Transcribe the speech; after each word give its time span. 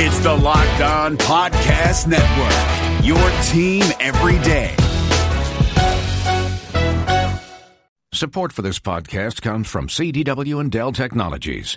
It's 0.00 0.20
the 0.20 0.32
Locked 0.32 0.80
On 0.80 1.16
Podcast 1.16 2.06
Network, 2.06 3.04
your 3.04 3.18
team 3.46 3.82
every 3.98 4.38
day. 4.44 4.76
Support 8.12 8.52
for 8.52 8.62
this 8.62 8.78
podcast 8.78 9.42
comes 9.42 9.66
from 9.68 9.88
CDW 9.88 10.60
and 10.60 10.70
Dell 10.70 10.92
Technologies. 10.92 11.76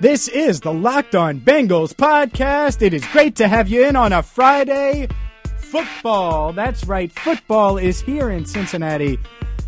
This 0.00 0.28
is 0.28 0.60
the 0.60 0.72
Locked 0.72 1.14
On 1.14 1.38
Bengals 1.38 1.92
podcast. 1.92 2.80
It 2.80 2.94
is 2.94 3.06
great 3.08 3.36
to 3.36 3.46
have 3.46 3.68
you 3.68 3.84
in 3.84 3.96
on 3.96 4.14
a 4.14 4.22
Friday. 4.22 5.08
Football, 5.58 6.54
that's 6.54 6.86
right, 6.86 7.12
football 7.12 7.76
is 7.76 8.00
here 8.00 8.30
in 8.30 8.46
Cincinnati 8.46 9.18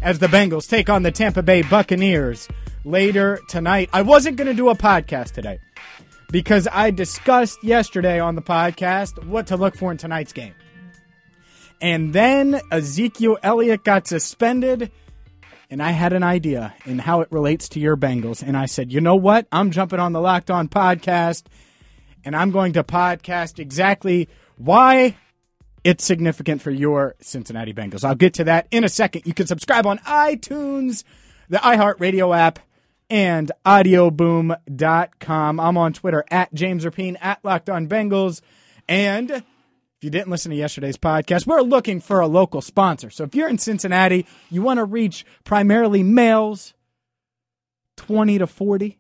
as 0.01 0.21
the 0.21 0.29
Bengals 0.29 0.67
take 0.67 0.89
on 0.89 1.03
the 1.03 1.13
Tampa 1.13 1.43
Bay 1.43 1.61
Buccaneers 1.61 2.49
later 2.87 3.41
tonight. 3.47 3.91
I 3.93 4.01
wasn't 4.01 4.39
going 4.39 4.49
to 4.49 4.55
do 4.55 4.71
a 4.71 4.75
podcast 4.75 5.33
today 5.33 5.59
because 6.31 6.67
I 6.73 6.93
discussed 6.93 7.63
yesterday 7.63 8.19
on 8.19 8.35
the 8.35 8.41
podcast 8.41 9.23
what 9.27 9.49
to 9.49 9.59
look 9.59 9.77
for 9.77 9.93
in 9.93 9.99
tonight's 9.99 10.33
game. 10.33 10.55
And 11.83 12.15
then 12.15 12.59
Ezekiel 12.71 13.37
Elliott 13.43 13.85
got 13.85 14.07
suspended 14.07 14.91
and 15.73 15.83
I 15.83 15.93
had 15.93 16.13
an 16.13 16.23
idea 16.23 16.75
in 16.85 16.99
how 16.99 17.23
it 17.23 17.33
relates 17.33 17.67
to 17.71 17.81
your 17.81 17.97
Bengals. 17.97 18.47
And 18.47 18.59
I 18.59 18.67
said, 18.67 18.93
you 18.93 19.01
know 19.01 19.17
what? 19.17 19.47
I'm 19.51 19.71
jumping 19.71 19.99
on 20.01 20.13
the 20.13 20.21
Locked 20.21 20.51
On 20.51 20.69
podcast, 20.69 21.45
and 22.27 22.37
I'm 22.37 22.51
going 22.51 22.75
to 22.75 22.85
podcast 22.85 23.59
exactly 23.59 24.29
why 24.59 25.17
it's 25.83 26.05
significant 26.05 26.61
for 26.61 26.71
your 26.71 27.15
Cincinnati 27.23 27.73
Bengals. 27.73 28.05
I'll 28.05 28.15
get 28.15 28.35
to 28.35 28.45
that 28.45 28.69
in 28.71 28.85
a 28.85 28.89
second. 28.91 29.23
You 29.25 29.33
can 29.33 29.47
subscribe 29.47 29.87
on 29.87 29.97
iTunes, 30.01 31.05
the 31.49 31.57
iHeartRadio 31.57 32.37
app, 32.37 32.59
and 33.09 33.51
audioboom.com. 33.65 35.59
I'm 35.59 35.79
on 35.79 35.95
Twitter 35.95 36.23
at 36.31 36.53
James 36.53 36.85
Rapien, 36.85 37.17
at 37.19 37.43
Locked 37.43 37.71
On 37.71 37.89
Bengals, 37.89 38.43
and 38.87 39.43
if 40.03 40.05
you 40.07 40.11
didn't 40.11 40.31
listen 40.33 40.51
to 40.51 40.57
yesterday's 40.57 40.97
podcast, 40.97 41.47
we're 41.47 41.61
looking 41.61 42.01
for 42.01 42.19
a 42.19 42.27
local 42.27 42.61
sponsor. 42.61 43.09
So 43.09 43.23
if 43.23 43.37
you're 43.37 43.49
in 43.49 43.59
Cincinnati, 43.59 44.27
you 44.51 44.61
want 44.61 44.79
to 44.79 44.85
reach 44.85 45.25
primarily 45.45 46.03
males 46.03 46.75
20 47.99 48.39
to 48.39 48.49
40, 48.49 48.99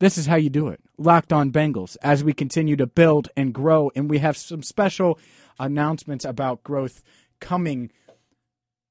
this 0.00 0.16
is 0.16 0.24
how 0.24 0.36
you 0.36 0.48
do 0.48 0.68
it. 0.68 0.80
Locked 0.96 1.30
on 1.30 1.52
Bengals 1.52 1.98
as 2.00 2.24
we 2.24 2.32
continue 2.32 2.74
to 2.76 2.86
build 2.86 3.28
and 3.36 3.52
grow. 3.52 3.90
And 3.94 4.08
we 4.08 4.16
have 4.20 4.38
some 4.38 4.62
special 4.62 5.18
announcements 5.60 6.24
about 6.24 6.62
growth 6.62 7.02
coming, 7.38 7.90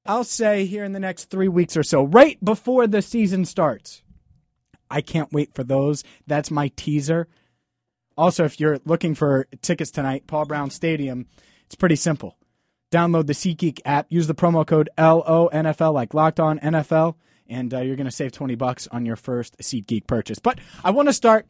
I'll 0.04 0.22
say, 0.22 0.66
here 0.66 0.84
in 0.84 0.92
the 0.92 1.00
next 1.00 1.30
three 1.30 1.48
weeks 1.48 1.76
or 1.76 1.82
so, 1.82 2.04
right 2.04 2.38
before 2.44 2.86
the 2.86 3.02
season 3.02 3.44
starts. 3.44 4.02
I 4.88 5.00
can't 5.00 5.32
wait 5.32 5.52
for 5.52 5.64
those. 5.64 6.04
That's 6.28 6.52
my 6.52 6.70
teaser. 6.76 7.26
Also, 8.16 8.44
if 8.44 8.58
you're 8.58 8.78
looking 8.84 9.14
for 9.14 9.46
tickets 9.62 9.90
tonight, 9.90 10.26
Paul 10.26 10.46
Brown 10.46 10.70
Stadium, 10.70 11.26
it's 11.66 11.74
pretty 11.74 11.96
simple. 11.96 12.36
Download 12.90 13.26
the 13.26 13.32
SeatGeek 13.32 13.80
app, 13.84 14.06
use 14.08 14.26
the 14.26 14.34
promo 14.34 14.66
code 14.66 14.88
LONFL, 14.96 15.92
like 15.92 16.14
Locked 16.14 16.40
On 16.40 16.58
NFL, 16.60 17.16
and 17.48 17.74
uh, 17.74 17.80
you're 17.80 17.96
going 17.96 18.06
to 18.06 18.12
save 18.12 18.32
20 18.32 18.54
bucks 18.54 18.88
on 18.88 19.04
your 19.04 19.16
first 19.16 19.58
SeatGeek 19.58 20.06
purchase. 20.06 20.38
But 20.38 20.58
I 20.84 20.90
want 20.90 21.08
to 21.08 21.12
start 21.12 21.46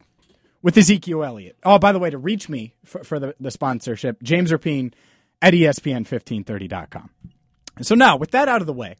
with 0.61 0.77
Ezekiel 0.77 1.23
Elliott. 1.23 1.57
Oh, 1.63 1.79
by 1.79 1.91
the 1.91 1.99
way, 1.99 2.09
to 2.09 2.17
reach 2.17 2.49
me 2.49 2.73
for, 2.83 3.03
for 3.03 3.19
the, 3.19 3.35
the 3.39 3.51
sponsorship, 3.51 4.21
James 4.23 4.51
Rapien 4.51 4.93
at 5.41 5.53
ESPN1530.com. 5.53 7.09
So 7.81 7.95
now, 7.95 8.17
with 8.17 8.31
that 8.31 8.49
out 8.49 8.61
of 8.61 8.67
the 8.67 8.73
way, 8.73 8.95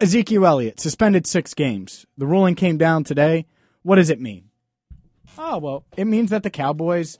Ezekiel 0.00 0.44
Elliott 0.44 0.78
suspended 0.78 1.26
six 1.26 1.54
games. 1.54 2.04
The 2.18 2.26
ruling 2.26 2.54
came 2.54 2.76
down 2.76 3.04
today. 3.04 3.46
What 3.82 3.96
does 3.96 4.10
it 4.10 4.20
mean? 4.20 4.50
Oh, 5.38 5.58
well, 5.58 5.84
it 5.96 6.06
means 6.06 6.30
that 6.30 6.42
the 6.42 6.50
Cowboys, 6.50 7.18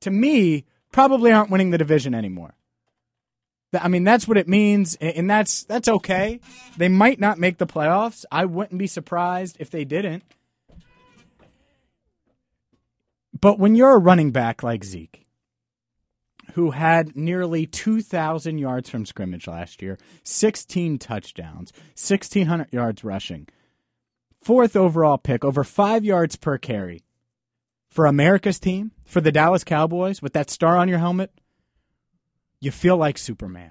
to 0.00 0.10
me, 0.10 0.64
probably 0.92 1.32
aren't 1.32 1.50
winning 1.50 1.70
the 1.70 1.78
division 1.78 2.14
anymore. 2.14 2.54
I 3.72 3.88
mean, 3.88 4.04
that's 4.04 4.28
what 4.28 4.38
it 4.38 4.48
means, 4.48 4.96
and 5.00 5.28
that's 5.28 5.64
that's 5.64 5.88
okay. 5.88 6.40
They 6.76 6.88
might 6.88 7.20
not 7.20 7.38
make 7.38 7.58
the 7.58 7.66
playoffs. 7.66 8.24
I 8.30 8.44
wouldn't 8.44 8.78
be 8.78 8.86
surprised 8.86 9.56
if 9.58 9.70
they 9.70 9.84
didn't. 9.84 10.22
But 13.38 13.58
when 13.58 13.74
you're 13.74 13.96
a 13.96 13.98
running 13.98 14.30
back 14.30 14.62
like 14.62 14.84
Zeke, 14.84 15.26
who 16.54 16.70
had 16.70 17.16
nearly 17.16 17.66
2,000 17.66 18.58
yards 18.58 18.88
from 18.88 19.04
scrimmage 19.04 19.46
last 19.46 19.82
year, 19.82 19.98
16 20.22 20.98
touchdowns, 20.98 21.72
1,600 21.94 22.72
yards 22.72 23.04
rushing, 23.04 23.46
fourth 24.42 24.74
overall 24.74 25.18
pick, 25.18 25.44
over 25.44 25.64
five 25.64 26.02
yards 26.02 26.36
per 26.36 26.56
carry, 26.56 27.02
for 27.96 28.04
America's 28.04 28.58
team, 28.58 28.90
for 29.06 29.22
the 29.22 29.32
Dallas 29.32 29.64
Cowboys, 29.64 30.20
with 30.20 30.34
that 30.34 30.50
star 30.50 30.76
on 30.76 30.86
your 30.86 30.98
helmet, 30.98 31.30
you 32.60 32.70
feel 32.70 32.98
like 32.98 33.16
Superman. 33.16 33.70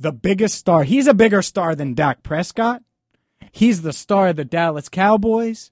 The 0.00 0.10
biggest 0.10 0.56
star. 0.56 0.82
He's 0.82 1.06
a 1.06 1.14
bigger 1.14 1.42
star 1.42 1.76
than 1.76 1.94
Dak 1.94 2.24
Prescott. 2.24 2.82
He's 3.52 3.82
the 3.82 3.92
star 3.92 4.30
of 4.30 4.36
the 4.36 4.44
Dallas 4.44 4.88
Cowboys. 4.88 5.70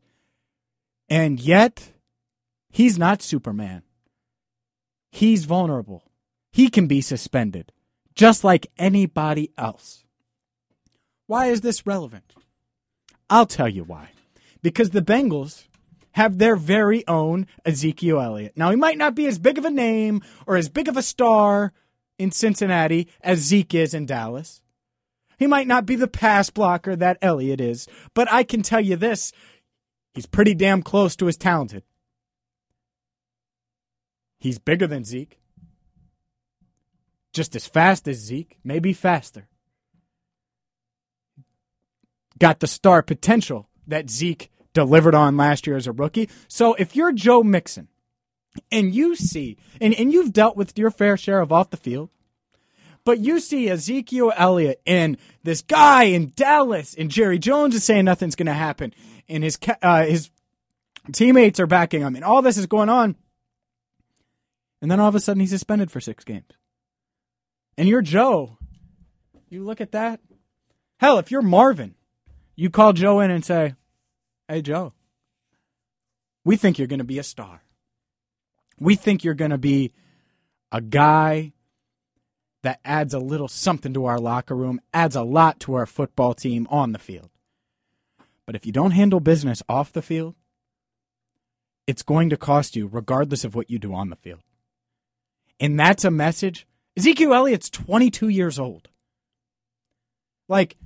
And 1.09 1.41
yet, 1.41 1.91
he's 2.71 2.97
not 2.97 3.23
Superman. 3.23 3.83
He's 5.11 5.47
vulnerable. 5.47 6.05
He 6.53 6.71
can 6.71 6.87
be 6.87 7.01
suspended, 7.01 7.73
just 8.15 8.45
like 8.45 8.71
anybody 8.79 9.51
else. 9.59 10.05
Why 11.27 11.47
is 11.47 11.63
this 11.63 11.89
relevant? 11.89 12.35
I'll 13.29 13.47
tell 13.47 13.69
you 13.69 13.83
why. 13.83 14.11
Because 14.63 14.91
the 14.91 15.03
Bengals 15.03 15.65
have 16.17 16.39
their 16.39 16.57
very 16.57 17.07
own 17.07 17.47
Ezekiel 17.67 18.23
Elliott. 18.23 18.57
Now, 18.57 18.71
he 18.71 18.77
might 18.77 18.97
not 18.97 19.15
be 19.15 19.27
as 19.27 19.39
big 19.39 19.59
of 19.59 19.67
a 19.67 19.71
name 19.71 20.23
or 20.47 20.57
as 20.57 20.71
big 20.71 20.89
of 20.89 20.97
a 20.97 21.03
star 21.03 21.75
in 22.19 22.33
Cincinnati 22.33 23.09
as 23.21 23.41
Zeke 23.41 23.75
is 23.75 23.93
in 23.93 24.07
Dallas. 24.07 24.63
He 25.39 25.47
might 25.47 25.67
not 25.67 25.85
be 25.85 25.95
the 25.95 26.09
pass 26.09 26.49
blocker 26.49 26.97
that 26.97 27.19
Elliott 27.21 27.61
is, 27.61 27.87
but 28.15 28.33
I 28.33 28.45
can 28.45 28.63
tell 28.63 28.81
you 28.81 28.97
this 28.97 29.31
he's 30.15 30.25
pretty 30.25 30.55
damn 30.55 30.83
close 30.83 31.17
to 31.17 31.29
as 31.29 31.37
talented. 31.37 31.83
He's 34.39 34.59
bigger 34.59 34.87
than 34.87 35.05
Zeke. 35.05 35.39
Just 37.35 37.55
as 37.55 37.67
fast 37.67 38.09
as 38.09 38.17
Zeke, 38.17 38.57
maybe 38.65 38.95
faster. 38.95 39.49
Got 42.39 42.61
the 42.61 42.67
star 42.67 43.03
potential 43.03 43.69
that 43.87 44.09
Zeke 44.09 44.51
delivered 44.77 45.15
on 45.15 45.37
last 45.37 45.67
year 45.67 45.77
as 45.77 45.89
a 45.89 45.93
rookie. 45.93 46.29
So 46.47 46.75
if 46.75 46.95
you're 46.95 47.13
Joe 47.13 47.43
Mixon 47.43 47.89
and 48.71 48.95
you 48.95 49.17
see, 49.17 49.57
and, 49.81 49.93
and 49.95 50.13
you've 50.13 50.33
dealt 50.33 50.57
with 50.57 50.79
your 50.79 50.91
fair 50.91 51.17
share 51.17 51.41
of 51.41 51.51
off 51.51 51.71
the 51.71 51.77
field, 51.77 52.11
but 53.05 53.19
you 53.19 53.41
see 53.41 53.69
Ezekiel 53.69 54.33
Elliott 54.37 54.81
and 54.87 55.17
this 55.43 55.63
guy 55.63 56.05
in 56.05 56.33
Dallas, 56.37 56.95
and 56.95 57.11
Jerry 57.11 57.39
Jones 57.39 57.75
is 57.75 57.85
saying 57.85 58.05
nothing's 58.05 58.37
going 58.37 58.47
to 58.47 58.53
happen, 58.53 58.93
and 59.29 59.43
his 59.43 59.59
uh, 59.81 60.05
his 60.05 60.31
teammates 61.13 61.59
are 61.59 61.67
backing 61.67 62.03
him, 62.03 62.17
and 62.17 62.25
all 62.25 62.43
this 62.43 62.59
is 62.59 62.67
going 62.67 62.89
on, 62.89 63.17
and 64.83 64.91
then 64.91 65.01
all 65.01 65.09
of 65.09 65.15
a 65.15 65.21
sudden 65.21 65.41
he's 65.41 65.51
suspended 65.51 65.91
for 65.91 66.01
six 66.01 66.25
games. 66.25 66.53
And 67.79 67.89
you're 67.89 68.03
Joe. 68.03 68.59
You 69.49 69.63
look 69.63 69.81
at 69.81 69.93
that. 69.93 70.21
Hell, 70.99 71.19
if 71.19 71.31
you're 71.31 71.43
Marvin, 71.43 71.95
you 72.57 72.71
call 72.71 72.93
Joe 72.93 73.21
in 73.21 73.31
and 73.31 73.45
say, 73.45 73.75
Hey, 74.49 74.63
Joe, 74.63 74.93
We 76.45 76.57
think 76.57 76.79
you're 76.79 76.87
going 76.87 77.01
to 77.01 77.05
be 77.05 77.19
a 77.19 77.25
star. 77.25 77.63
We 78.79 78.95
think 78.95 79.25
you're 79.25 79.35
going 79.35 79.51
to 79.51 79.59
be 79.59 79.93
a 80.71 80.81
guy 80.81 81.53
that 82.63 82.79
adds 82.85 83.13
a 83.13 83.19
little 83.19 83.49
something 83.49 83.93
to 83.95 84.05
our 84.05 84.21
locker 84.21 84.55
room, 84.55 84.81
adds 84.95 85.17
a 85.17 85.23
lot 85.23 85.59
to 85.61 85.75
our 85.75 85.87
football 85.87 86.33
team 86.33 86.69
on 86.71 86.93
the 86.93 86.99
field. 87.01 87.31
But 88.45 88.55
if 88.55 88.65
you 88.65 88.71
don't 88.71 88.93
handle 88.93 89.19
business 89.19 89.63
off 89.69 89.93
the 89.93 90.03
field, 90.03 90.37
it's 91.89 92.03
going 92.03 92.31
to 92.31 92.37
cost 92.37 92.77
you 92.77 92.87
regardless 92.87 93.45
of 93.45 93.57
what 93.57 93.71
you 93.71 93.81
do 93.81 93.93
on 93.93 94.11
the 94.11 94.17
field. 94.17 94.41
And 95.59 95.79
that's 95.79 96.05
a 96.05 96.11
message. 96.11 96.67
Ezekiel 96.97 97.35
Elliott's 97.35 97.71
22 97.71 98.29
years 98.29 98.59
old. 98.61 98.91
Like, 100.49 100.77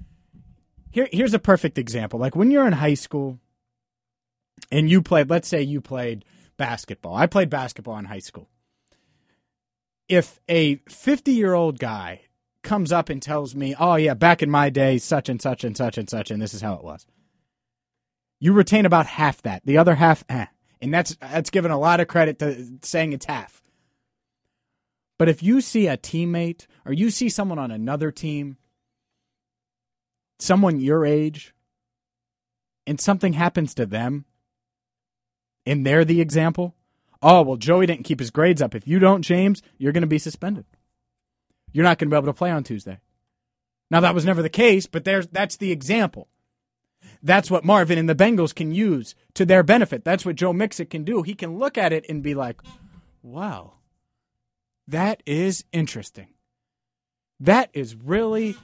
here, 0.91 1.09
here's 1.13 1.35
a 1.35 1.39
perfect 1.39 1.77
example. 1.77 2.19
Like 2.19 2.35
when 2.35 2.51
you're 2.51 2.67
in 2.67 2.73
high 2.73 2.95
school 2.95 3.39
and 4.71 4.91
you 4.91 5.03
played, 5.03 5.31
let's 5.31 5.49
say 5.49 5.63
you 5.63 5.81
played 5.81 6.25
basketball. 6.57 7.15
I 7.15 7.27
played 7.27 7.51
basketball 7.51 7.99
in 7.99 8.07
high 8.07 8.21
school. 8.21 8.49
If 10.09 10.41
a 10.49 10.77
50 10.89 11.33
year 11.33 11.55
old 11.55 11.79
guy 11.79 12.23
comes 12.63 12.93
up 12.93 13.09
and 13.09 13.23
tells 13.23 13.55
me, 13.55 13.75
oh, 13.79 13.95
yeah, 13.95 14.15
back 14.15 14.43
in 14.43 14.51
my 14.51 14.71
day, 14.71 14.99
such 14.99 15.29
and 15.29 15.41
such 15.41 15.65
and 15.65 15.77
such 15.77 15.97
and 15.97 16.09
such, 16.09 16.31
and 16.31 16.43
this 16.43 16.55
is 16.55 16.61
how 16.61 16.75
it 16.75 16.85
was, 16.85 17.07
you 18.39 18.53
retain 18.53 18.87
about 18.87 19.07
half 19.07 19.43
that. 19.43 19.63
The 19.65 19.79
other 19.79 19.95
half, 19.95 20.25
eh. 20.29 20.47
And 20.83 20.93
that's, 20.93 21.17
that's 21.17 21.51
given 21.51 21.71
a 21.71 21.79
lot 21.79 22.01
of 22.01 22.09
credit 22.09 22.39
to 22.39 22.67
saying 22.83 23.13
it's 23.13 23.27
half. 23.27 23.63
But 25.19 25.29
if 25.29 25.43
you 25.43 25.61
see 25.61 25.87
a 25.87 25.99
teammate 25.99 26.67
or 26.87 26.93
you 26.93 27.11
see 27.11 27.29
someone 27.29 27.59
on 27.59 27.71
another 27.71 28.11
team 28.11 28.57
someone 30.43 30.81
your 30.81 31.05
age 31.05 31.55
and 32.87 33.01
something 33.01 33.35
happens 33.35 33.75
to 33.75 33.87
them 33.87 34.25
and 35.67 35.87
they're 35.87 36.05
the 36.05 36.21
example, 36.21 36.75
oh, 37.23 37.43
well, 37.43 37.57
Joey 37.57 37.87
didn't 37.87 38.05
keep 38.05 38.21
his 38.21 38.31
grades 38.31 38.63
up. 38.63 38.75
If 38.75 38.87
you 38.87 38.99
don't, 38.99 39.23
James, 39.23 39.63
you're 39.79 39.93
going 39.93 40.03
to 40.03 40.07
be 40.07 40.19
suspended. 40.19 40.65
You're 41.73 41.85
not 41.85 41.99
going 41.99 42.11
to 42.11 42.15
be 42.15 42.19
able 42.19 42.33
to 42.33 42.37
play 42.37 42.51
on 42.51 42.65
Tuesday. 42.65 43.01
Now, 43.91 44.01
that 44.01 44.15
was 44.15 44.25
never 44.25 44.43
the 44.43 44.49
case, 44.49 44.87
but 44.87 45.05
there's, 45.05 45.27
that's 45.29 45.57
the 45.57 45.73
example. 45.73 46.29
That's 47.23 47.51
what 47.51 47.65
Marvin 47.65 47.99
and 47.99 48.09
the 48.09 48.15
Bengals 48.15 48.55
can 48.55 48.73
use 48.73 49.15
to 49.35 49.45
their 49.45 49.63
benefit. 49.63 50.05
That's 50.05 50.25
what 50.25 50.37
Joe 50.37 50.53
Mixon 50.53 50.87
can 50.87 51.05
do. 51.05 51.23
He 51.23 51.35
can 51.35 51.59
look 51.59 51.77
at 51.77 51.93
it 51.93 52.07
and 52.09 52.23
be 52.23 52.35
like, 52.35 52.61
wow, 53.23 53.75
that 54.87 55.23
is 55.27 55.65
interesting. 55.73 56.29
That 57.39 57.71
is 57.73 57.95
really 57.95 58.57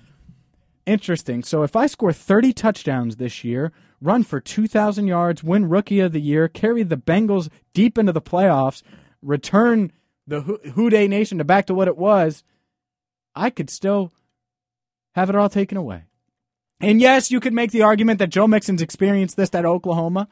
Interesting. 0.87 1.43
So 1.43 1.65
if 1.65 1.75
I 1.75 1.89
score 1.89 2.13
30 2.13 2.53
touchdowns 2.53 3.17
this 3.17 3.43
year, 3.43 3.73
run 4.07 4.23
for 4.23 4.41
2,000 4.41 5.07
yards, 5.07 5.43
win 5.43 5.69
Rookie 5.69 6.01
of 6.01 6.13
the 6.13 6.21
Year, 6.21 6.49
carry 6.49 6.83
the 6.83 6.97
Bengals 6.97 7.49
deep 7.75 7.99
into 7.99 8.13
the 8.13 8.23
playoffs, 8.23 8.83
return 9.21 9.93
the 10.27 10.41
Who 10.41 10.89
Dey 10.89 11.09
Nation 11.09 11.39
to 11.39 11.45
back 11.45 11.67
to 11.67 11.75
what 11.75 11.89
it 11.89 11.97
was, 11.97 12.45
I 13.35 13.51
could 13.51 13.69
still 13.69 14.13
have 15.15 15.29
it 15.29 15.37
all 15.37 15.49
taken 15.49 15.77
away. 15.77 16.05
And 16.81 17.01
yes, 17.01 17.31
you 17.31 17.41
could 17.41 17.53
make 17.53 17.73
the 17.73 17.83
argument 17.83 18.19
that 18.19 18.31
Joe 18.31 18.47
Mixon's 18.47 18.83
experienced 18.83 19.37
this 19.37 19.55
at 19.55 19.65
Oklahoma. 19.65 20.29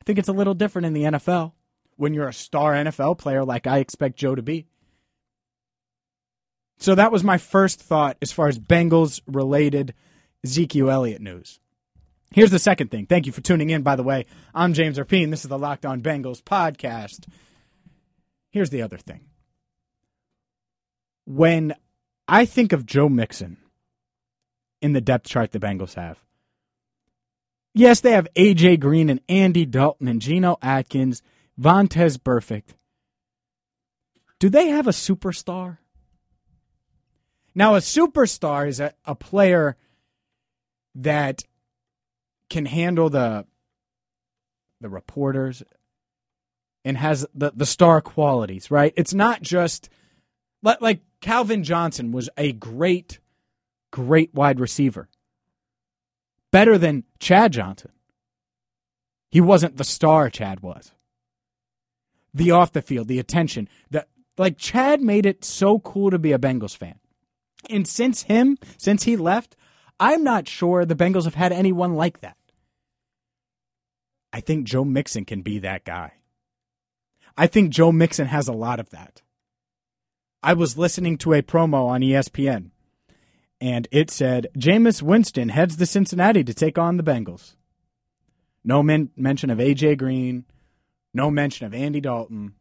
I 0.00 0.04
think 0.04 0.18
it's 0.18 0.28
a 0.28 0.32
little 0.32 0.54
different 0.54 0.86
in 0.86 0.92
the 0.92 1.04
NFL 1.04 1.52
when 1.96 2.12
you're 2.14 2.28
a 2.28 2.32
star 2.32 2.74
NFL 2.74 3.18
player 3.18 3.44
like 3.44 3.66
I 3.66 3.78
expect 3.78 4.18
Joe 4.18 4.34
to 4.34 4.42
be. 4.42 4.66
So 6.78 6.94
that 6.94 7.12
was 7.12 7.24
my 7.24 7.38
first 7.38 7.80
thought 7.80 8.18
as 8.20 8.32
far 8.32 8.48
as 8.48 8.58
Bengals 8.58 9.22
related 9.26 9.94
Ezekiel 10.44 10.90
Elliott 10.90 11.22
news. 11.22 11.60
Here's 12.32 12.50
the 12.50 12.58
second 12.58 12.90
thing. 12.90 13.06
Thank 13.06 13.26
you 13.26 13.32
for 13.32 13.40
tuning 13.40 13.70
in, 13.70 13.82
by 13.82 13.96
the 13.96 14.02
way. 14.02 14.26
I'm 14.54 14.72
James 14.72 14.98
Rapien. 14.98 15.30
This 15.30 15.44
is 15.44 15.48
the 15.48 15.58
Locked 15.58 15.86
On 15.86 16.00
Bengals 16.00 16.42
podcast. 16.42 17.26
Here's 18.50 18.70
the 18.70 18.82
other 18.82 18.98
thing. 18.98 19.20
When 21.24 21.74
I 22.28 22.44
think 22.44 22.72
of 22.72 22.86
Joe 22.86 23.08
Mixon 23.08 23.56
in 24.80 24.92
the 24.92 25.00
depth 25.00 25.26
chart 25.26 25.52
the 25.52 25.58
Bengals 25.58 25.94
have, 25.94 26.18
yes, 27.74 28.00
they 28.00 28.12
have 28.12 28.28
A.J. 28.36 28.78
Green 28.78 29.08
and 29.08 29.20
Andy 29.28 29.64
Dalton 29.64 30.08
and 30.08 30.20
Geno 30.20 30.56
Atkins, 30.62 31.22
Vontaze 31.60 32.18
Burfict. 32.18 32.74
Do 34.38 34.48
they 34.48 34.68
have 34.68 34.86
a 34.86 34.90
superstar? 34.90 35.78
Now, 37.54 37.74
a 37.74 37.78
superstar 37.78 38.68
is 38.68 38.80
a, 38.80 38.92
a 39.06 39.14
player 39.14 39.76
that 40.94 41.42
can 42.48 42.66
handle 42.66 43.10
the 43.10 43.46
the 44.80 44.88
reporters 44.88 45.62
and 46.84 46.96
has 46.98 47.26
the, 47.34 47.52
the 47.54 47.66
star 47.66 48.00
qualities, 48.00 48.70
right? 48.70 48.92
It's 48.96 49.14
not 49.14 49.42
just 49.42 49.88
like 50.62 51.00
Calvin 51.20 51.64
Johnson 51.64 52.12
was 52.12 52.28
a 52.36 52.52
great, 52.52 53.18
great 53.90 54.34
wide 54.34 54.60
receiver. 54.60 55.08
Better 56.52 56.78
than 56.78 57.04
Chad 57.18 57.52
Johnson. 57.52 57.90
He 59.30 59.40
wasn't 59.40 59.76
the 59.76 59.84
star 59.84 60.30
Chad 60.30 60.60
was. 60.60 60.92
The 62.32 62.50
off 62.50 62.72
the 62.72 62.82
field, 62.82 63.08
the 63.08 63.18
attention. 63.18 63.68
The, 63.90 64.06
like 64.38 64.58
Chad 64.58 65.00
made 65.00 65.26
it 65.26 65.44
so 65.44 65.78
cool 65.80 66.10
to 66.10 66.18
be 66.18 66.32
a 66.32 66.38
Bengals 66.38 66.76
fan. 66.76 67.00
And 67.68 67.88
since 67.88 68.22
him, 68.22 68.58
since 68.76 69.04
he 69.04 69.16
left, 69.16 69.56
I'm 69.98 70.22
not 70.22 70.48
sure 70.48 70.84
the 70.84 70.94
Bengals 70.94 71.24
have 71.24 71.34
had 71.34 71.52
anyone 71.52 71.94
like 71.94 72.20
that. 72.20 72.36
I 74.32 74.40
think 74.40 74.66
Joe 74.66 74.84
Mixon 74.84 75.24
can 75.24 75.42
be 75.42 75.58
that 75.60 75.84
guy. 75.84 76.12
I 77.36 77.46
think 77.46 77.70
Joe 77.70 77.92
Mixon 77.92 78.26
has 78.26 78.48
a 78.48 78.52
lot 78.52 78.80
of 78.80 78.90
that. 78.90 79.22
I 80.42 80.52
was 80.52 80.78
listening 80.78 81.18
to 81.18 81.32
a 81.32 81.42
promo 81.42 81.86
on 81.86 82.02
ESPN, 82.02 82.70
and 83.60 83.88
it 83.90 84.10
said 84.10 84.48
Jameis 84.56 85.02
Winston 85.02 85.48
heads 85.48 85.76
to 85.76 85.86
Cincinnati 85.86 86.44
to 86.44 86.54
take 86.54 86.78
on 86.78 86.96
the 86.96 87.02
Bengals. 87.02 87.56
No 88.62 88.82
men- 88.82 89.10
mention 89.16 89.50
of 89.50 89.58
AJ 89.58 89.98
Green, 89.98 90.44
no 91.14 91.30
mention 91.30 91.66
of 91.66 91.74
Andy 91.74 92.00
Dalton. 92.00 92.54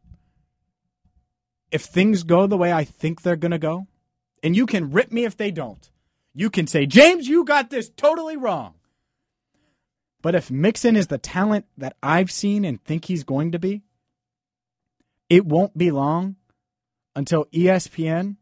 If 1.71 1.83
things 1.83 2.23
go 2.23 2.47
the 2.47 2.57
way 2.57 2.71
I 2.71 2.85
think 2.85 3.21
they're 3.21 3.35
going 3.35 3.51
to 3.51 3.57
go, 3.57 3.87
and 4.41 4.55
you 4.55 4.65
can 4.65 4.91
rip 4.91 5.11
me 5.11 5.25
if 5.25 5.35
they 5.35 5.51
don't. 5.51 5.89
You 6.35 6.49
can 6.49 6.67
say, 6.67 6.85
James, 6.85 7.27
you 7.29 7.45
got 7.45 7.69
this 7.69 7.89
totally 7.89 8.35
wrong. 8.35 8.73
But 10.21 10.35
if 10.35 10.51
Mixon 10.51 10.97
is 10.97 11.07
the 11.07 11.17
talent 11.17 11.65
that 11.77 11.95
I've 12.03 12.29
seen 12.29 12.65
and 12.65 12.83
think 12.83 13.05
he's 13.05 13.23
going 13.23 13.53
to 13.53 13.59
be, 13.59 13.83
it 15.29 15.45
won't 15.45 15.77
be 15.77 15.91
long 15.91 16.35
until 17.15 17.45
ESPN, 17.45 18.35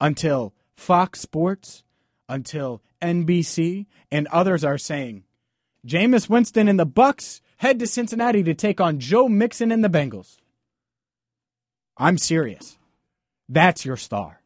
until 0.00 0.54
Fox 0.76 1.20
Sports, 1.20 1.82
until 2.28 2.80
NBC, 3.02 3.86
and 4.10 4.28
others 4.28 4.64
are 4.64 4.78
saying, 4.78 5.24
Jameis 5.86 6.28
Winston 6.28 6.68
and 6.68 6.78
the 6.78 6.86
Bucks 6.86 7.40
head 7.58 7.78
to 7.80 7.86
Cincinnati 7.86 8.42
to 8.44 8.54
take 8.54 8.80
on 8.80 9.00
Joe 9.00 9.28
Mixon 9.28 9.72
and 9.72 9.82
the 9.82 9.88
Bengals. 9.88 10.36
I'm 11.96 12.18
serious. 12.18 12.78
That's 13.48 13.84
your 13.84 13.96
star. 13.96 14.42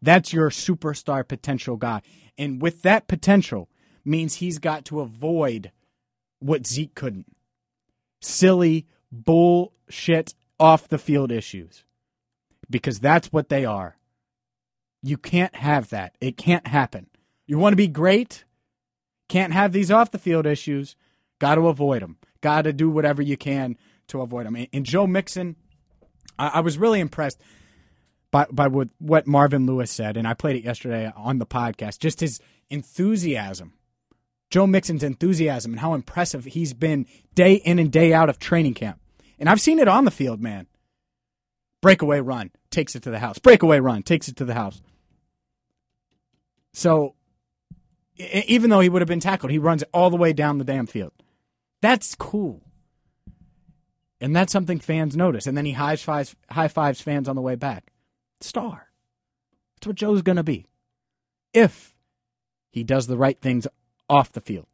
That's 0.00 0.32
your 0.32 0.50
superstar 0.50 1.26
potential 1.26 1.76
guy. 1.76 2.02
And 2.36 2.62
with 2.62 2.82
that 2.82 3.08
potential 3.08 3.68
means 4.04 4.36
he's 4.36 4.58
got 4.58 4.84
to 4.86 5.00
avoid 5.00 5.72
what 6.38 6.66
Zeke 6.66 6.94
couldn't. 6.94 7.26
Silly 8.20 8.86
bullshit 9.10 10.34
off 10.58 10.88
the 10.88 10.98
field 10.98 11.32
issues. 11.32 11.84
Because 12.70 13.00
that's 13.00 13.32
what 13.32 13.48
they 13.48 13.64
are. 13.64 13.96
You 15.02 15.16
can't 15.16 15.54
have 15.56 15.90
that. 15.90 16.16
It 16.20 16.36
can't 16.36 16.66
happen. 16.66 17.08
You 17.46 17.58
want 17.58 17.72
to 17.72 17.76
be 17.76 17.88
great? 17.88 18.44
Can't 19.28 19.52
have 19.52 19.72
these 19.72 19.90
off 19.90 20.10
the 20.10 20.18
field 20.18 20.46
issues. 20.46 20.96
Got 21.38 21.56
to 21.56 21.68
avoid 21.68 22.02
them. 22.02 22.18
Got 22.40 22.62
to 22.62 22.72
do 22.72 22.90
whatever 22.90 23.22
you 23.22 23.36
can 23.36 23.76
to 24.08 24.20
avoid 24.20 24.46
them. 24.46 24.66
And 24.72 24.84
Joe 24.84 25.06
Mixon, 25.06 25.56
I, 26.38 26.48
I 26.54 26.60
was 26.60 26.78
really 26.78 27.00
impressed 27.00 27.40
by, 28.30 28.46
by 28.50 28.68
what, 28.68 28.88
what 28.98 29.26
Marvin 29.26 29.66
Lewis 29.66 29.90
said, 29.90 30.16
and 30.16 30.26
I 30.26 30.34
played 30.34 30.56
it 30.56 30.64
yesterday 30.64 31.12
on 31.16 31.38
the 31.38 31.46
podcast, 31.46 31.98
just 31.98 32.20
his 32.20 32.40
enthusiasm. 32.68 33.74
Joe 34.50 34.66
Mixon's 34.66 35.02
enthusiasm 35.02 35.72
and 35.72 35.80
how 35.80 35.94
impressive 35.94 36.46
he's 36.46 36.72
been 36.72 37.06
day 37.34 37.54
in 37.54 37.78
and 37.78 37.92
day 37.92 38.14
out 38.14 38.30
of 38.30 38.38
training 38.38 38.74
camp. 38.74 38.98
And 39.38 39.48
I've 39.48 39.60
seen 39.60 39.78
it 39.78 39.88
on 39.88 40.04
the 40.04 40.10
field, 40.10 40.40
man. 40.40 40.66
Breakaway 41.80 42.20
run, 42.20 42.50
takes 42.70 42.96
it 42.96 43.02
to 43.04 43.10
the 43.10 43.18
house. 43.18 43.38
Breakaway 43.38 43.78
run, 43.78 44.02
takes 44.02 44.26
it 44.28 44.36
to 44.36 44.44
the 44.44 44.54
house. 44.54 44.80
So 46.72 47.14
even 48.16 48.70
though 48.70 48.80
he 48.80 48.88
would 48.88 49.02
have 49.02 49.08
been 49.08 49.20
tackled, 49.20 49.52
he 49.52 49.58
runs 49.58 49.84
all 49.92 50.10
the 50.10 50.16
way 50.16 50.32
down 50.32 50.58
the 50.58 50.64
damn 50.64 50.86
field. 50.86 51.12
That's 51.82 52.14
cool. 52.14 52.62
And 54.20 54.34
that's 54.34 54.52
something 54.52 54.80
fans 54.80 55.16
notice. 55.16 55.46
And 55.46 55.56
then 55.56 55.66
he 55.66 55.72
high 55.72 55.96
fives, 55.96 56.34
high 56.50 56.68
fives 56.68 57.00
fans 57.00 57.28
on 57.28 57.36
the 57.36 57.42
way 57.42 57.54
back 57.54 57.92
star. 58.40 58.90
That's 59.76 59.86
what 59.86 59.96
Joe's 59.96 60.22
going 60.22 60.36
to 60.36 60.42
be. 60.42 60.66
If 61.52 61.94
he 62.70 62.84
does 62.84 63.06
the 63.06 63.16
right 63.16 63.40
things 63.40 63.66
off 64.08 64.32
the 64.32 64.40
field. 64.40 64.66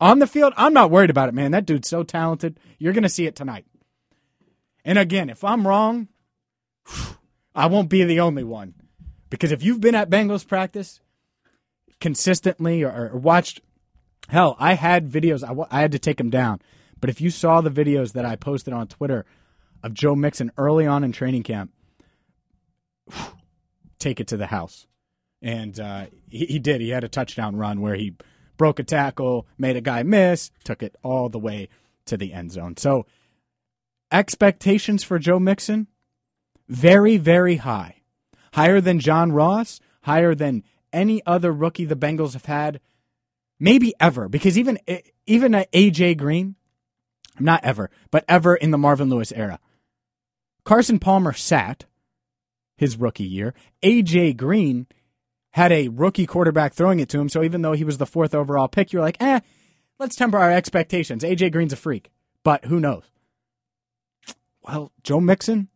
On 0.00 0.18
the 0.18 0.26
field, 0.26 0.54
I'm 0.56 0.72
not 0.72 0.90
worried 0.90 1.10
about 1.10 1.28
it, 1.28 1.34
man. 1.34 1.50
That 1.50 1.66
dude's 1.66 1.88
so 1.88 2.02
talented. 2.02 2.58
You're 2.78 2.92
going 2.92 3.02
to 3.02 3.08
see 3.08 3.26
it 3.26 3.36
tonight. 3.36 3.66
And 4.84 4.98
again, 4.98 5.28
if 5.28 5.44
I'm 5.44 5.66
wrong, 5.66 6.08
I 7.54 7.66
won't 7.66 7.90
be 7.90 8.02
the 8.04 8.20
only 8.20 8.44
one. 8.44 8.74
Because 9.28 9.52
if 9.52 9.62
you've 9.62 9.80
been 9.80 9.94
at 9.94 10.10
Bengals 10.10 10.46
practice 10.46 11.00
consistently 12.00 12.82
or, 12.82 13.10
watched, 13.14 13.60
hell, 14.28 14.56
I 14.58 14.74
had 14.74 15.10
videos, 15.10 15.44
I, 15.44 15.76
I 15.76 15.82
had 15.82 15.92
to 15.92 15.98
take 15.98 16.16
them 16.16 16.30
down. 16.30 16.60
But 17.00 17.10
if 17.10 17.20
you 17.20 17.30
saw 17.30 17.60
the 17.60 17.70
videos 17.70 18.12
that 18.12 18.24
I 18.24 18.36
posted 18.36 18.72
on 18.72 18.88
Twitter 18.88 19.26
of 19.82 19.94
Joe 19.94 20.14
Mixon 20.14 20.50
early 20.56 20.86
on 20.86 21.04
in 21.04 21.12
training 21.12 21.42
camp, 21.42 21.72
take 23.98 24.20
it 24.20 24.26
to 24.28 24.36
the 24.36 24.46
house. 24.46 24.86
And 25.42 25.78
uh, 25.78 26.06
he, 26.28 26.46
he 26.46 26.58
did. 26.58 26.80
He 26.80 26.90
had 26.90 27.04
a 27.04 27.08
touchdown 27.08 27.56
run 27.56 27.80
where 27.80 27.94
he 27.94 28.14
broke 28.56 28.78
a 28.78 28.84
tackle, 28.84 29.46
made 29.56 29.76
a 29.76 29.80
guy 29.80 30.02
miss, 30.02 30.50
took 30.64 30.82
it 30.82 30.96
all 31.02 31.28
the 31.28 31.38
way 31.38 31.68
to 32.06 32.16
the 32.16 32.32
end 32.32 32.52
zone. 32.52 32.76
So 32.76 33.06
expectations 34.12 35.02
for 35.02 35.18
Joe 35.18 35.38
Mixon 35.38 35.86
very, 36.68 37.16
very 37.16 37.56
high. 37.56 37.96
Higher 38.54 38.80
than 38.80 39.00
John 39.00 39.32
Ross, 39.32 39.80
higher 40.02 40.34
than 40.34 40.64
any 40.92 41.20
other 41.26 41.52
rookie 41.52 41.84
the 41.84 41.96
Bengals 41.96 42.32
have 42.32 42.46
had, 42.46 42.80
maybe 43.58 43.92
ever. 44.00 44.28
Because 44.28 44.58
even 44.58 44.78
even 45.26 45.52
AJ 45.52 46.16
Green, 46.16 46.56
not 47.38 47.64
ever, 47.64 47.90
but 48.10 48.24
ever 48.28 48.54
in 48.54 48.70
the 48.70 48.78
Marvin 48.78 49.08
Lewis 49.08 49.32
era. 49.32 49.58
Carson 50.64 50.98
Palmer 50.98 51.32
sat 51.32 51.86
his 52.80 52.96
rookie 52.96 53.24
year. 53.24 53.52
AJ 53.82 54.38
Green 54.38 54.86
had 55.50 55.70
a 55.70 55.88
rookie 55.88 56.24
quarterback 56.24 56.72
throwing 56.72 56.98
it 56.98 57.10
to 57.10 57.20
him. 57.20 57.28
So 57.28 57.42
even 57.42 57.60
though 57.60 57.74
he 57.74 57.84
was 57.84 57.98
the 57.98 58.06
fourth 58.06 58.34
overall 58.34 58.68
pick, 58.68 58.90
you're 58.90 59.02
like, 59.02 59.18
eh, 59.20 59.40
let's 59.98 60.16
temper 60.16 60.38
our 60.38 60.50
expectations. 60.50 61.22
AJ 61.22 61.52
Green's 61.52 61.74
a 61.74 61.76
freak, 61.76 62.10
but 62.42 62.64
who 62.64 62.80
knows? 62.80 63.04
Well, 64.62 64.92
Joe 65.02 65.20
Mixon, 65.20 65.68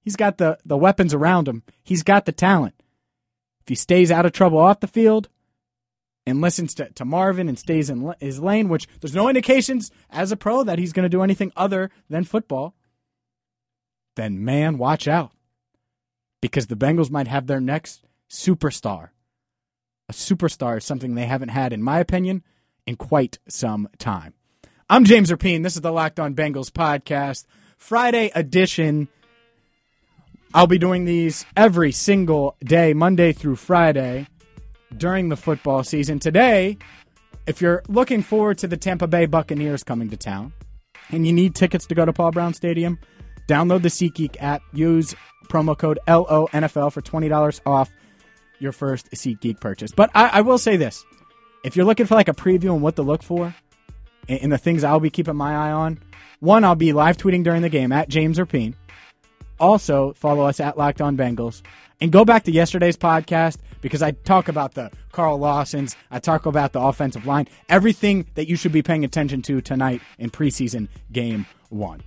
he's 0.00 0.14
got 0.14 0.38
the, 0.38 0.58
the 0.64 0.76
weapons 0.76 1.12
around 1.12 1.48
him. 1.48 1.64
He's 1.82 2.04
got 2.04 2.24
the 2.24 2.32
talent. 2.32 2.76
If 3.62 3.68
he 3.68 3.74
stays 3.74 4.12
out 4.12 4.24
of 4.24 4.30
trouble 4.30 4.58
off 4.58 4.78
the 4.78 4.86
field 4.86 5.28
and 6.24 6.40
listens 6.40 6.72
to, 6.74 6.88
to 6.90 7.04
Marvin 7.04 7.48
and 7.48 7.58
stays 7.58 7.90
in 7.90 8.14
his 8.20 8.38
lane, 8.38 8.68
which 8.68 8.86
there's 9.00 9.14
no 9.14 9.28
indications 9.28 9.90
as 10.08 10.30
a 10.30 10.36
pro 10.36 10.62
that 10.62 10.78
he's 10.78 10.92
going 10.92 11.04
to 11.04 11.08
do 11.08 11.22
anything 11.22 11.52
other 11.56 11.90
than 12.08 12.22
football, 12.22 12.76
then 14.14 14.44
man, 14.44 14.78
watch 14.78 15.08
out. 15.08 15.32
Because 16.42 16.66
the 16.66 16.76
Bengals 16.76 17.10
might 17.10 17.28
have 17.28 17.46
their 17.46 17.60
next 17.60 18.04
superstar. 18.28 19.10
A 20.08 20.12
superstar 20.12 20.76
is 20.76 20.84
something 20.84 21.14
they 21.14 21.24
haven't 21.26 21.50
had, 21.50 21.72
in 21.72 21.82
my 21.82 22.00
opinion, 22.00 22.42
in 22.84 22.96
quite 22.96 23.38
some 23.48 23.88
time. 23.96 24.34
I'm 24.90 25.04
James 25.04 25.30
Rapien. 25.30 25.62
This 25.62 25.76
is 25.76 25.82
the 25.82 25.92
Locked 25.92 26.18
On 26.18 26.34
Bengals 26.34 26.70
podcast, 26.70 27.46
Friday 27.78 28.32
edition. 28.34 29.06
I'll 30.52 30.66
be 30.66 30.78
doing 30.78 31.04
these 31.04 31.46
every 31.56 31.92
single 31.92 32.56
day, 32.62 32.92
Monday 32.92 33.32
through 33.32 33.56
Friday, 33.56 34.26
during 34.94 35.28
the 35.28 35.36
football 35.36 35.84
season. 35.84 36.18
Today, 36.18 36.76
if 37.46 37.62
you're 37.62 37.84
looking 37.88 38.20
forward 38.20 38.58
to 38.58 38.66
the 38.66 38.76
Tampa 38.76 39.06
Bay 39.06 39.26
Buccaneers 39.26 39.84
coming 39.84 40.10
to 40.10 40.16
town 40.16 40.52
and 41.08 41.24
you 41.24 41.32
need 41.32 41.54
tickets 41.54 41.86
to 41.86 41.94
go 41.94 42.04
to 42.04 42.12
Paul 42.12 42.32
Brown 42.32 42.52
Stadium, 42.52 42.98
download 43.48 43.82
the 43.82 43.88
SeatGeek 43.88 44.36
app, 44.40 44.62
use 44.72 45.14
promo 45.48 45.76
code 45.76 45.98
LONFL 46.06 46.92
for 46.92 47.02
$20 47.02 47.60
off 47.66 47.90
your 48.58 48.72
first 48.72 49.10
SeatGeek 49.10 49.60
purchase. 49.60 49.92
But 49.92 50.10
I, 50.14 50.28
I, 50.28 50.40
will 50.40 50.58
say 50.58 50.76
this: 50.76 51.04
if 51.64 51.76
you're 51.76 51.84
looking 51.84 52.06
for 52.06 52.14
like 52.14 52.28
a 52.28 52.34
preview 52.34 52.72
on 52.72 52.80
what 52.80 52.96
to 52.96 53.02
look 53.02 53.22
for, 53.22 53.54
and, 54.28 54.40
and, 54.42 54.52
the 54.52 54.58
things 54.58 54.84
I'll 54.84 55.00
be 55.00 55.10
keeping 55.10 55.36
my 55.36 55.54
eye 55.54 55.72
on, 55.72 55.98
one 56.40 56.64
I'll 56.64 56.74
be 56.74 56.92
live 56.92 57.16
tweeting 57.16 57.44
during 57.44 57.62
the 57.62 57.68
game 57.68 57.92
at 57.92 58.08
James 58.08 58.38
Rapien. 58.38 58.74
Also, 59.60 60.12
follow 60.14 60.46
us 60.46 60.60
at 60.60 60.78
Locked 60.78 61.00
On 61.00 61.16
Bengals. 61.16 61.62
And 62.00 62.10
go 62.10 62.24
back 62.24 62.42
to 62.44 62.50
yesterday's 62.50 62.96
podcast 62.96 63.58
because 63.80 64.02
I 64.02 64.10
talk 64.10 64.48
about 64.48 64.74
the 64.74 64.90
Carl 65.12 65.38
Lawsons, 65.38 65.94
I 66.10 66.18
talk 66.18 66.46
about 66.46 66.72
the 66.72 66.80
offensive 66.80 67.26
line, 67.26 67.46
everything 67.68 68.26
that 68.34 68.48
you 68.48 68.56
should 68.56 68.72
be 68.72 68.82
paying 68.82 69.04
attention 69.04 69.40
to 69.42 69.60
tonight 69.60 70.02
in 70.18 70.30
preseason 70.30 70.88
game 71.12 71.46
one. 71.68 72.02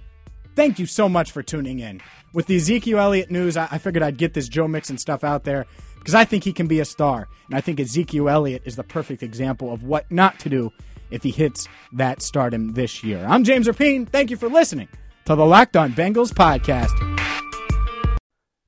Thank 0.55 0.79
you 0.79 0.85
so 0.85 1.09
much 1.09 1.31
for 1.31 1.43
tuning 1.43 1.79
in. 1.79 2.01
With 2.31 2.47
the 2.47 2.55
Ezekiel 2.55 2.99
Elliott 2.99 3.29
news, 3.29 3.57
I, 3.57 3.77
figured 3.77 4.01
I'd 4.01 4.17
get 4.17 4.33
this 4.33 4.47
Joe 4.47 4.69
Mixon 4.69 4.97
stuff 4.97 5.23
out 5.23 5.43
there 5.43 5.65
because 5.95 6.15
I 6.15 6.23
think 6.23 6.45
he 6.45 6.53
can 6.53 6.67
be 6.67 6.79
a 6.79 6.85
star. 6.85 7.27
And 7.47 7.57
I 7.57 7.61
think 7.61 7.79
Ezekiel 7.79 8.29
Elliott 8.29 8.61
is 8.63 8.77
the 8.77 8.83
perfect 8.83 9.21
example 9.21 9.73
of 9.73 9.83
what 9.83 10.09
not 10.09 10.39
to 10.39 10.49
do 10.49 10.71
if 11.11 11.23
he 11.23 11.31
hits 11.31 11.67
that 11.93 12.21
stardom 12.21 12.73
this 12.73 13.03
year. 13.03 13.25
I'm 13.27 13.43
James 13.43 13.67
Rapien. 13.67 14.07
Thank 14.07 14.31
you 14.31 14.37
for 14.37 14.47
listening 14.47 14.87
to 15.25 15.35
the 15.35 15.45
Locked 15.45 15.75
On 15.75 15.91
Bengals 15.91 16.33
podcast. 16.33 16.93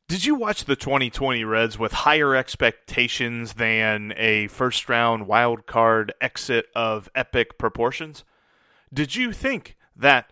Did 0.09 0.25
you 0.25 0.35
watch 0.35 0.65
the 0.65 0.75
2020 0.75 1.43
Reds 1.45 1.79
with 1.79 1.91
higher 1.91 2.35
expectations 2.35 3.53
than 3.53 4.13
a 4.17 4.47
first 4.47 4.89
round 4.89 5.27
wild 5.27 5.65
card 5.65 6.13
exit 6.19 6.65
of 6.75 7.09
epic 7.15 7.57
proportions? 7.57 8.25
Did 8.93 9.15
you 9.15 9.31
think 9.31 9.77
that 9.95 10.31